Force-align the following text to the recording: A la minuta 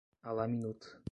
A 0.23 0.33
la 0.37 0.47
minuta 0.55 0.97